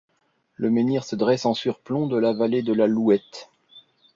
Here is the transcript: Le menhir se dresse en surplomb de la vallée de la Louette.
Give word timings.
Le 0.55 0.71
menhir 0.71 1.03
se 1.03 1.15
dresse 1.15 1.45
en 1.45 1.53
surplomb 1.53 2.07
de 2.07 2.17
la 2.17 2.33
vallée 2.33 2.63
de 2.63 2.73
la 2.73 2.87
Louette. 2.87 3.51